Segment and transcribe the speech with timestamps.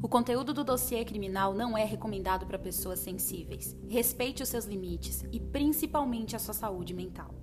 [0.00, 3.76] O conteúdo do dossiê criminal não é recomendado para pessoas sensíveis.
[3.88, 7.34] Respeite os seus limites e principalmente a sua saúde mental.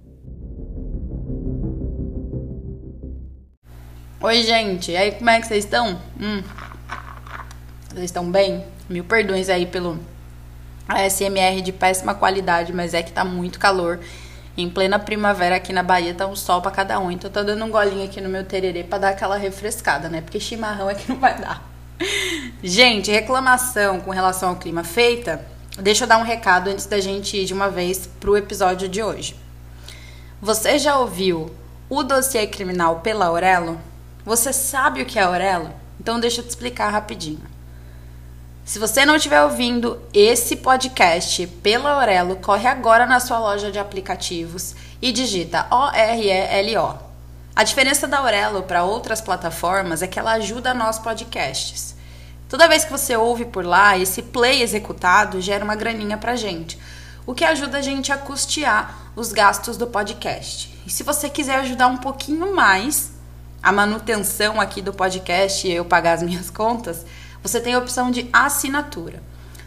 [4.22, 4.92] Oi, gente.
[4.92, 6.00] E aí, como é que vocês estão?
[6.18, 6.42] Hum.
[7.90, 8.66] Vocês estão bem?
[8.90, 10.00] Mil perdões aí pelo
[10.88, 14.00] ASMR de péssima qualidade, mas é que tá muito calor.
[14.56, 17.12] Em plena primavera aqui na Bahia tá um sol pra cada um.
[17.12, 20.22] Então tô dando um golinho aqui no meu tererê pra dar aquela refrescada, né?
[20.22, 21.75] Porque chimarrão é que não vai dar.
[22.64, 25.46] Gente, reclamação com relação ao clima feita.
[25.78, 29.04] Deixa eu dar um recado antes da gente ir de uma vez pro episódio de
[29.04, 29.36] hoje.
[30.42, 31.54] Você já ouviu
[31.90, 33.80] o dossiê criminal pela Aurelo?
[34.26, 35.72] Você sabe o que é Aurelo?
[36.00, 37.42] Então deixa eu te explicar rapidinho.
[38.64, 43.78] Se você não estiver ouvindo esse podcast pela Aurelo, corre agora na sua loja de
[43.78, 47.05] aplicativos e digita O-R-E-L-O.
[47.56, 51.96] A diferença da Aurelo para outras plataformas é que ela ajuda nós podcasts.
[52.50, 56.78] Toda vez que você ouve por lá, esse play executado gera uma graninha pra gente,
[57.26, 60.78] o que ajuda a gente a custear os gastos do podcast.
[60.86, 63.14] E se você quiser ajudar um pouquinho mais
[63.64, 67.06] a manutenção aqui do podcast e eu pagar as minhas contas,
[67.42, 69.24] você tem a opção de assinatura.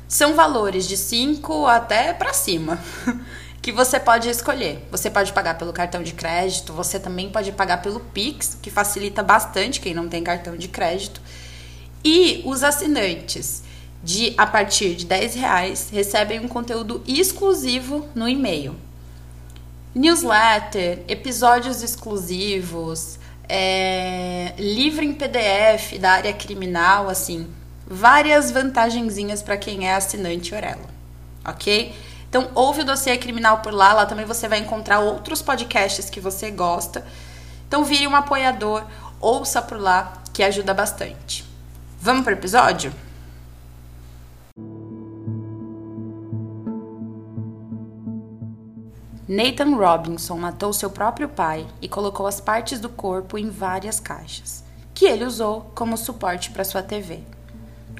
[0.07, 2.79] São valores de 5 até para cima
[3.61, 4.87] que você pode escolher.
[4.91, 9.23] Você pode pagar pelo cartão de crédito, você também pode pagar pelo Pix, que facilita
[9.23, 11.21] bastante quem não tem cartão de crédito.
[12.05, 13.63] E os assinantes
[14.03, 18.77] de a partir de 10 reais recebem um conteúdo exclusivo no e-mail.
[19.95, 27.49] Newsletter, episódios exclusivos, é, livro em PDF da área criminal, assim,
[27.87, 30.87] várias vantagenzinhas para quem é assinante Orelo,
[31.45, 31.93] ok?
[32.29, 36.21] Então, ouve o dossiê criminal por lá, lá também você vai encontrar outros podcasts que
[36.21, 37.07] você gosta.
[37.67, 38.85] Então, vire um apoiador,
[39.21, 41.45] ouça por lá, que ajuda bastante.
[42.01, 42.93] Vamos para o episódio?
[49.27, 54.65] Nathan Robinson matou seu próprio pai e colocou as partes do corpo em várias caixas,
[54.95, 57.21] que ele usou como suporte para sua TV.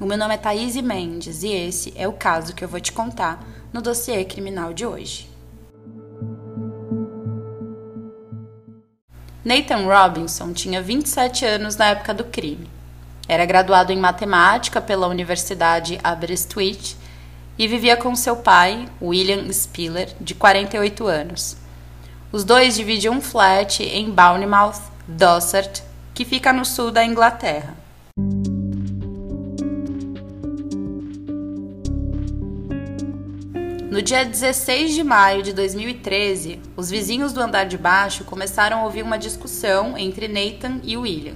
[0.01, 2.93] O meu nome é Thaís Mendes e esse é o caso que eu vou te
[2.93, 5.29] contar no dossiê criminal de hoje.
[9.45, 12.69] Nathan Robinson tinha 27 anos na época do crime.
[13.27, 16.97] Era graduado em matemática pela Universidade Aberystwyth
[17.59, 21.57] e vivia com seu pai, William Spiller, de 48 anos.
[22.31, 27.78] Os dois dividiam um flat em Bournemouth, Dorset, que fica no sul da Inglaterra.
[33.99, 38.85] No dia 16 de maio de 2013, os vizinhos do andar de baixo começaram a
[38.85, 41.35] ouvir uma discussão entre Nathan e William.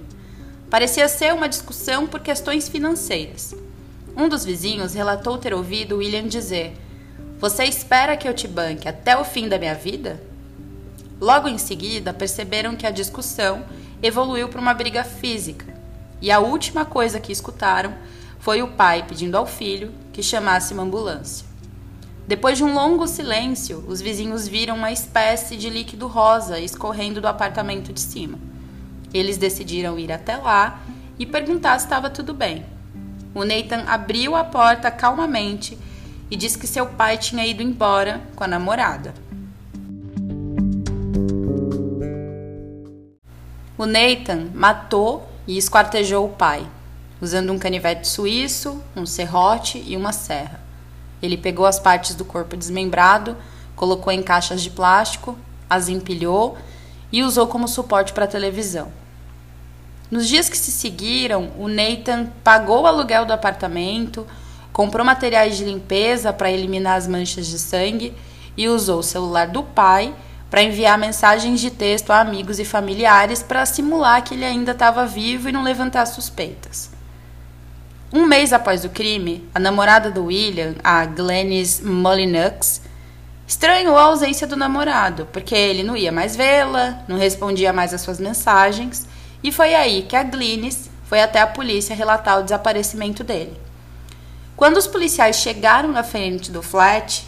[0.71, 3.53] Parecia ser uma discussão por questões financeiras.
[4.17, 6.77] Um dos vizinhos relatou ter ouvido William dizer:
[7.41, 10.23] Você espera que eu te banque até o fim da minha vida?
[11.21, 13.65] Logo em seguida, perceberam que a discussão
[14.01, 15.67] evoluiu para uma briga física,
[16.21, 17.93] e a última coisa que escutaram
[18.39, 21.51] foi o pai pedindo ao filho que chamasse uma ambulância.
[22.27, 27.27] Depois de um longo silêncio, os vizinhos viram uma espécie de líquido rosa escorrendo do
[27.27, 28.39] apartamento de cima.
[29.13, 30.81] Eles decidiram ir até lá
[31.19, 32.65] e perguntar se estava tudo bem.
[33.35, 35.77] O Nathan abriu a porta calmamente
[36.31, 39.13] e disse que seu pai tinha ido embora com a namorada.
[43.77, 46.65] O Nathan matou e esquartejou o pai,
[47.21, 50.62] usando um canivete suíço, um serrote e uma serra.
[51.23, 53.37] Ele pegou as partes do corpo desmembrado,
[53.77, 55.39] colocou em caixas de plástico,
[55.71, 56.59] as empilhou
[57.13, 58.91] e usou como suporte para a televisão.
[60.11, 64.27] Nos dias que se seguiram, o Nathan pagou o aluguel do apartamento,
[64.73, 68.15] comprou materiais de limpeza para eliminar as manchas de sangue
[68.57, 70.15] e usou o celular do pai
[70.51, 75.07] para enviar mensagens de texto a amigos e familiares para simular que ele ainda estava
[75.07, 76.91] vivo e não levantar suspeitas.
[78.15, 82.83] Um mês após o crime, a namorada do William, a Glennis Molyneux,
[83.47, 88.03] estranhou a ausência do namorado, porque ele não ia mais vê-la, não respondia mais às
[88.03, 89.09] suas mensagens,
[89.43, 93.59] e foi aí que a Glennis foi até a polícia relatar o desaparecimento dele.
[94.57, 97.27] Quando os policiais chegaram na frente do flat,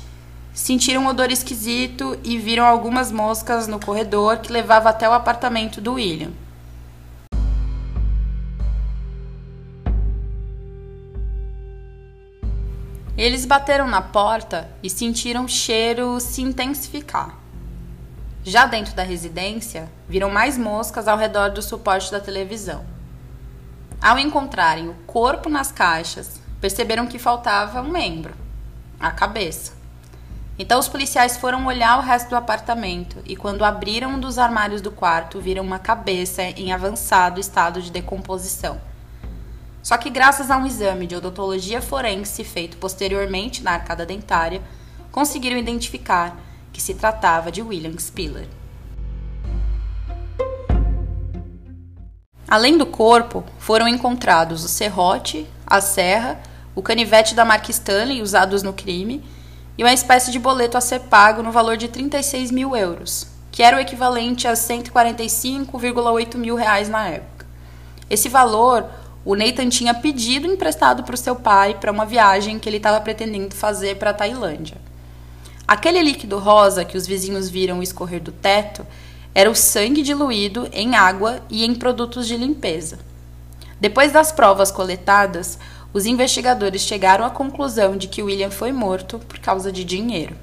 [0.52, 5.80] sentiram um odor esquisito e viram algumas moscas no corredor que levava até o apartamento
[5.80, 6.44] do William.
[13.16, 17.38] Eles bateram na porta e sentiram o cheiro se intensificar.
[18.43, 22.84] Já dentro da residência, viram mais moscas ao redor do suporte da televisão.
[24.02, 28.34] Ao encontrarem o corpo nas caixas, perceberam que faltava um membro,
[28.99, 29.72] a cabeça.
[30.58, 34.81] Então os policiais foram olhar o resto do apartamento e quando abriram um dos armários
[34.81, 38.81] do quarto, viram uma cabeça em avançado estado de decomposição.
[39.84, 44.62] Só que graças a um exame de odontologia forense feito posteriormente na arcada dentária,
[45.12, 46.40] conseguiram identificar
[46.72, 48.48] que se tratava de William Spiller.
[52.48, 56.40] Além do corpo, foram encontrados o serrote, a serra,
[56.75, 59.22] o canivete da marca Stanley usados no crime
[59.76, 63.62] e uma espécie de boleto a ser pago no valor de 36 mil euros, que
[63.62, 67.44] era o equivalente a 145,8 mil reais na época.
[68.08, 68.88] Esse valor
[69.25, 73.00] o Nathan tinha pedido emprestado para o seu pai para uma viagem que ele estava
[73.00, 74.76] pretendendo fazer para a Tailândia.
[75.67, 78.87] Aquele líquido rosa que os vizinhos viram escorrer do teto
[79.35, 82.99] era o sangue diluído em água e em produtos de limpeza.
[83.81, 85.59] Depois das provas coletadas,
[85.93, 90.37] os investigadores chegaram à conclusão de que William foi morto por causa de dinheiro.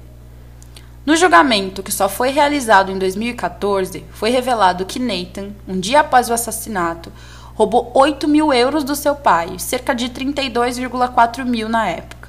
[1.04, 6.30] No julgamento, que só foi realizado em 2014, foi revelado que Nathan, um dia após
[6.30, 7.12] o assassinato,
[7.54, 12.28] roubou 8 mil euros do seu pai, cerca de 32,4 mil na época,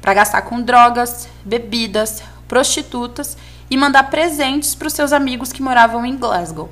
[0.00, 3.36] para gastar com drogas, bebidas, prostitutas
[3.70, 6.70] e mandar presentes para os seus amigos que moravam em Glasgow.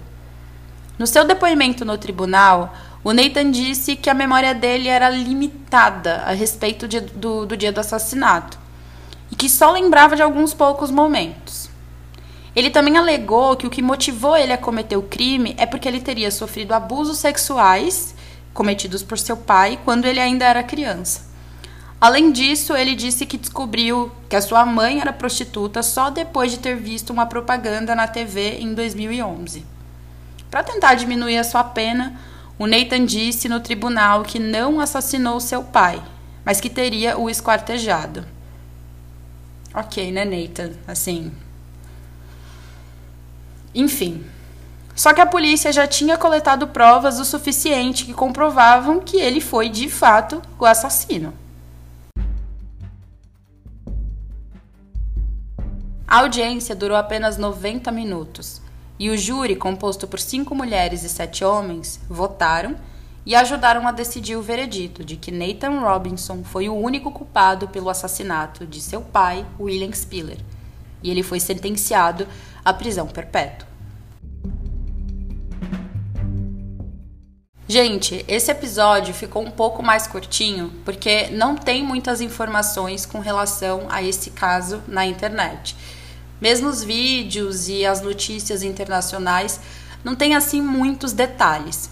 [0.98, 6.32] No seu depoimento no tribunal, o Nathan disse que a memória dele era limitada a
[6.32, 8.58] respeito de, do, do dia do assassinato
[9.30, 11.61] e que só lembrava de alguns poucos momentos.
[12.54, 16.00] Ele também alegou que o que motivou ele a cometer o crime é porque ele
[16.00, 18.14] teria sofrido abusos sexuais
[18.52, 21.32] cometidos por seu pai quando ele ainda era criança.
[21.98, 26.58] Além disso, ele disse que descobriu que a sua mãe era prostituta só depois de
[26.58, 29.64] ter visto uma propaganda na TV em 2011.
[30.50, 32.20] Para tentar diminuir a sua pena,
[32.58, 36.02] o Nathan disse no tribunal que não assassinou seu pai,
[36.44, 38.26] mas que teria o esquartejado.
[39.72, 40.72] Ok, né, Nathan?
[40.86, 41.32] Assim.
[43.74, 44.24] Enfim.
[44.94, 49.68] Só que a polícia já tinha coletado provas o suficiente que comprovavam que ele foi
[49.68, 51.32] de fato o assassino.
[56.06, 58.60] A audiência durou apenas 90 minutos
[58.98, 62.76] e o júri, composto por cinco mulheres e sete homens, votaram
[63.24, 67.88] e ajudaram a decidir o veredito de que Nathan Robinson foi o único culpado pelo
[67.88, 70.38] assassinato de seu pai, William Spiller,
[71.02, 72.26] e ele foi sentenciado
[72.64, 73.72] à prisão perpétua.
[77.68, 83.86] Gente, esse episódio ficou um pouco mais curtinho porque não tem muitas informações com relação
[83.88, 85.74] a esse caso na internet.
[86.38, 89.58] Mesmo os vídeos e as notícias internacionais
[90.04, 91.88] não tem assim muitos detalhes.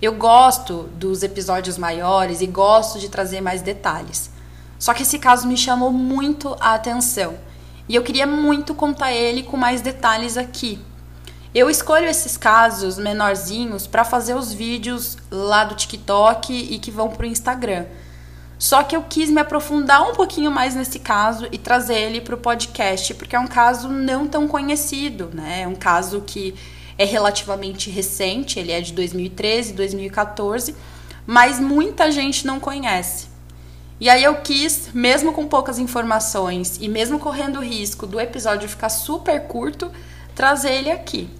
[0.00, 4.30] Eu gosto dos episódios maiores e gosto de trazer mais detalhes.
[4.78, 7.36] Só que esse caso me chamou muito a atenção
[7.88, 10.78] e eu queria muito contar ele com mais detalhes aqui.
[11.54, 17.10] Eu escolho esses casos menorzinhos para fazer os vídeos lá do TikTok e que vão
[17.10, 17.86] para o Instagram.
[18.58, 22.34] Só que eu quis me aprofundar um pouquinho mais nesse caso e trazer ele para
[22.34, 25.62] o podcast, porque é um caso não tão conhecido, né?
[25.62, 26.54] É um caso que
[26.96, 30.74] é relativamente recente, ele é de 2013, 2014,
[31.26, 33.33] mas muita gente não conhece.
[34.00, 38.68] E aí eu quis, mesmo com poucas informações e mesmo correndo o risco do episódio
[38.68, 39.90] ficar super curto,
[40.34, 41.30] trazer ele aqui.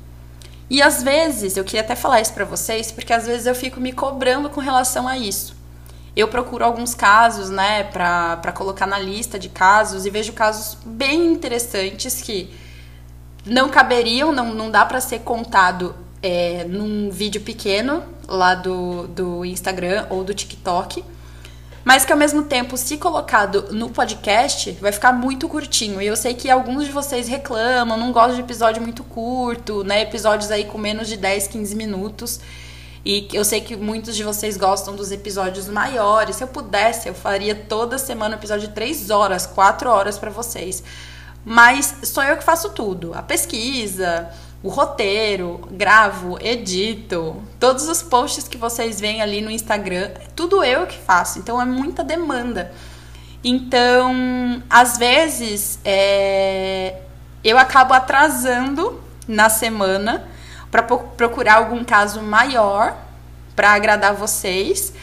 [0.70, 3.80] E às vezes, eu queria até falar isso para vocês, porque às vezes eu fico
[3.80, 5.54] me cobrando com relação a isso.
[6.16, 11.32] Eu procuro alguns casos, né, para colocar na lista de casos e vejo casos bem
[11.32, 12.54] interessantes que
[13.44, 19.44] não caberiam, não, não dá para ser contado é, num vídeo pequeno lá do, do
[19.44, 21.04] Instagram ou do TikTok,
[21.84, 26.00] mas que ao mesmo tempo, se colocado no podcast, vai ficar muito curtinho.
[26.00, 30.00] E eu sei que alguns de vocês reclamam, não gostam de episódio muito curto, né?
[30.00, 32.40] Episódios aí com menos de 10, 15 minutos.
[33.04, 36.36] E eu sei que muitos de vocês gostam dos episódios maiores.
[36.36, 40.30] Se eu pudesse, eu faria toda semana um episódio de 3 horas, 4 horas para
[40.30, 40.82] vocês.
[41.44, 43.12] Mas sou eu que faço tudo.
[43.12, 44.30] A pesquisa,
[44.64, 50.86] o roteiro, gravo, edito, todos os posts que vocês veem ali no Instagram, tudo eu
[50.86, 51.38] que faço.
[51.38, 52.72] Então é muita demanda.
[53.44, 56.98] Então, às vezes, é,
[57.44, 60.26] eu acabo atrasando na semana
[60.70, 62.96] para procurar algum caso maior
[63.54, 64.94] para agradar vocês.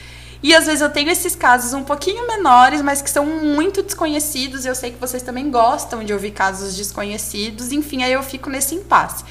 [0.41, 4.65] E às vezes eu tenho esses casos um pouquinho menores, mas que são muito desconhecidos.
[4.65, 7.71] Eu sei que vocês também gostam de ouvir casos desconhecidos.
[7.71, 9.23] Enfim, aí eu fico nesse impasse.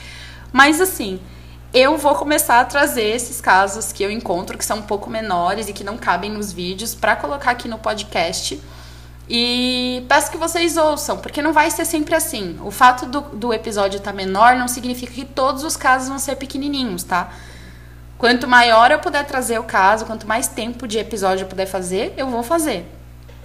[0.53, 1.21] Mas assim,
[1.73, 5.69] eu vou começar a trazer esses casos que eu encontro que são um pouco menores
[5.69, 8.61] e que não cabem nos vídeos para colocar aqui no podcast.
[9.29, 12.59] E peço que vocês ouçam, porque não vai ser sempre assim.
[12.65, 16.19] O fato do, do episódio estar tá menor não significa que todos os casos vão
[16.19, 17.31] ser pequenininhos, tá?
[18.19, 22.13] Quanto maior eu puder trazer o caso, quanto mais tempo de episódio eu puder fazer,
[22.17, 22.85] eu vou fazer.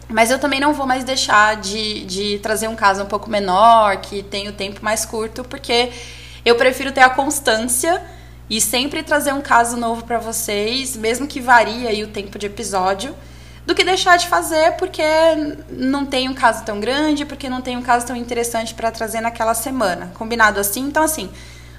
[0.10, 3.98] Mas eu também não vou mais deixar de, de trazer um caso um pouco menor,
[3.98, 5.92] que tem o tempo mais curto, porque
[6.46, 8.02] eu prefiro ter a constância
[8.50, 12.46] e sempre trazer um caso novo para vocês, mesmo que varie aí o tempo de
[12.46, 13.16] episódio,
[13.66, 15.02] do que deixar de fazer porque
[15.72, 19.22] não tem um caso tão grande, porque não tem um caso tão interessante para trazer
[19.22, 20.12] naquela semana.
[20.14, 20.82] Combinado assim?
[20.82, 21.32] Então, assim,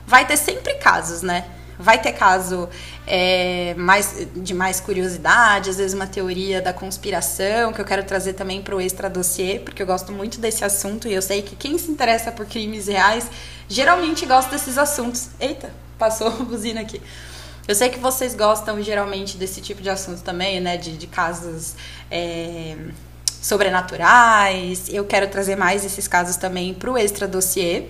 [0.04, 1.44] vai ter sempre casos, né?
[1.78, 2.68] Vai ter caso
[3.06, 8.32] é, mais, de mais curiosidade, às vezes uma teoria da conspiração, que eu quero trazer
[8.32, 11.54] também para o extra dossiê, porque eu gosto muito desse assunto e eu sei que
[11.54, 13.30] quem se interessa por crimes reais
[13.68, 15.28] geralmente gosta desses assuntos.
[15.38, 17.00] Eita, passou a buzina aqui.
[17.68, 20.76] Eu sei que vocês gostam geralmente desse tipo de assunto também, né?
[20.76, 21.74] De, de casos
[22.08, 22.76] é,
[23.42, 24.88] sobrenaturais.
[24.88, 27.86] Eu quero trazer mais esses casos também para o extra dossiê.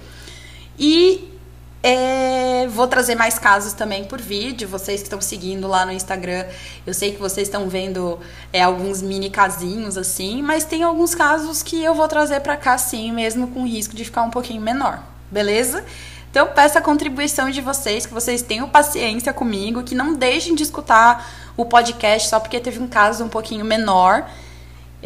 [0.78, 1.35] E
[1.82, 4.68] é, vou trazer mais casos também por vídeo.
[4.68, 6.44] Vocês que estão seguindo lá no Instagram,
[6.86, 8.18] eu sei que vocês estão vendo
[8.52, 12.76] é, alguns mini casinhos assim, mas tem alguns casos que eu vou trazer para cá
[12.76, 15.84] sim, mesmo com risco de ficar um pouquinho menor, beleza?
[16.30, 20.62] Então peço a contribuição de vocês, que vocês tenham paciência comigo, que não deixem de
[20.64, 24.28] escutar o podcast só porque teve um caso um pouquinho menor.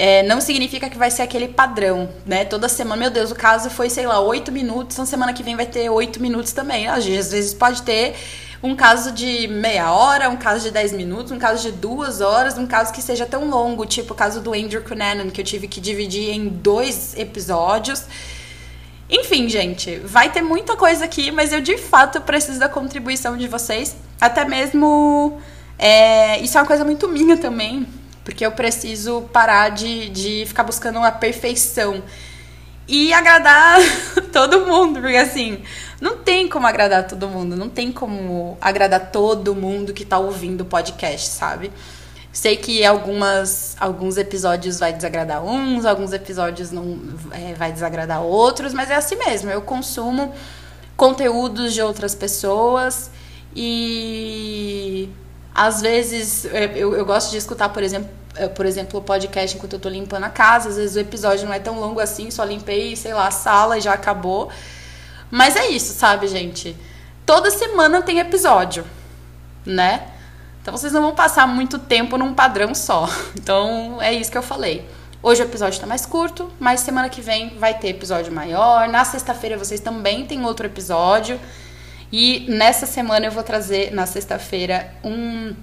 [0.02, 2.42] É, não significa que vai ser aquele padrão, né?
[2.47, 5.54] Toda semana, meu Deus, o caso foi, sei lá, oito minutos, então semana que vem
[5.54, 6.88] vai ter oito minutos também.
[6.88, 8.14] Às vezes pode ter
[8.62, 12.57] um caso de meia hora, um caso de dez minutos, um caso de duas horas,
[12.57, 15.69] um caso que seja tão longo, tipo o caso do Andrew Cunanan, que eu tive
[15.69, 18.07] que dividir em dois episódios.
[19.07, 23.47] Enfim, gente, vai ter muita coisa aqui, mas eu de fato preciso da contribuição de
[23.47, 23.95] vocês.
[24.19, 25.38] Até mesmo.
[25.78, 27.87] É, isso é uma coisa muito minha também,
[28.25, 32.03] porque eu preciso parar de, de ficar buscando uma perfeição
[32.87, 33.79] e agradar
[34.33, 35.62] todo mundo, porque assim,
[36.00, 40.62] não tem como agradar todo mundo, não tem como agradar todo mundo que tá ouvindo
[40.62, 41.71] o podcast, sabe?
[42.33, 46.99] Sei que algumas, alguns episódios vai desagradar uns, alguns episódios não
[47.33, 49.50] é, vai desagradar outros, mas é assim mesmo.
[49.50, 50.33] Eu consumo
[50.97, 53.11] conteúdos de outras pessoas
[53.55, 55.09] e
[55.61, 59.55] às vezes é, eu, eu gosto de escutar, por exemplo, é, por exemplo, o podcast
[59.55, 60.71] enquanto eu tô limpando a casa.
[60.71, 63.76] Às vezes o episódio não é tão longo assim, só limpei, sei lá, a sala
[63.76, 64.49] e já acabou.
[65.31, 66.75] Mas é isso, sabe, gente?
[67.26, 68.87] Toda semana tem episódio,
[69.67, 70.09] né?
[70.62, 73.07] Então vocês não vão passar muito tempo num padrão só.
[73.37, 74.88] Então é isso que eu falei.
[75.23, 78.88] Hoje o episódio está mais curto, mas semana que vem vai ter episódio maior.
[78.88, 81.38] Na sexta-feira vocês também tem outro episódio.
[82.12, 85.55] E nessa semana eu vou trazer, na sexta-feira, um,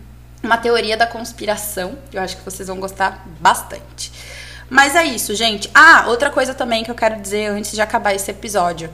[0.41, 1.97] uma teoria da conspiração.
[2.13, 4.11] Eu acho que vocês vão gostar bastante.
[4.69, 5.69] Mas é isso, gente.
[5.73, 8.89] Ah, outra coisa também que eu quero dizer antes de acabar esse episódio.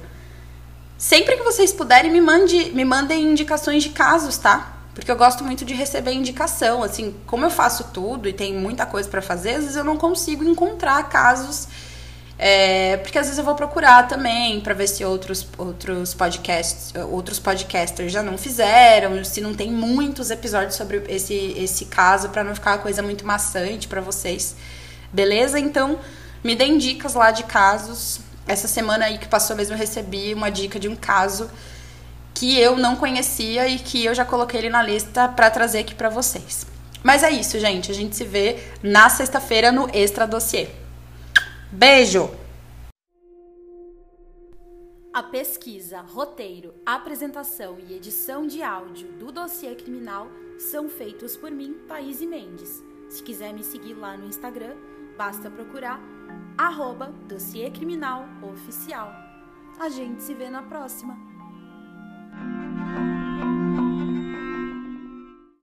[0.97, 4.77] Sempre que vocês puderem, me, mande, me mandem indicações de casos, tá?
[4.93, 6.83] Porque eu gosto muito de receber indicação.
[6.83, 9.97] Assim, como eu faço tudo e tem muita coisa para fazer, às vezes eu não
[9.97, 11.67] consigo encontrar casos.
[12.45, 17.39] É, porque às vezes eu vou procurar também para ver se outros, outros podcasts, outros
[17.39, 22.53] podcasters já não fizeram, se não tem muitos episódios sobre esse, esse caso para não
[22.53, 24.57] ficar uma coisa muito maçante para vocês.
[25.09, 25.57] Beleza?
[25.57, 25.97] Então,
[26.43, 28.19] me deem dicas lá de casos.
[28.45, 31.49] Essa semana aí que passou mesmo eu recebi uma dica de um caso
[32.33, 35.95] que eu não conhecia e que eu já coloquei ele na lista para trazer aqui
[35.95, 36.67] para vocês.
[37.01, 37.89] Mas é isso, gente.
[37.89, 40.82] A gente se vê na sexta-feira no Extra Dossiê.
[41.75, 42.29] Beijo!
[45.11, 50.27] A pesquisa, roteiro, apresentação e edição de áudio do dossiê criminal
[50.59, 52.83] são feitos por mim, Thaís Mendes.
[53.09, 54.75] Se quiser me seguir lá no Instagram,
[55.17, 55.99] basta procurar
[56.55, 59.11] arroba dossiê criminal oficial.
[59.79, 61.32] A gente se vê na próxima.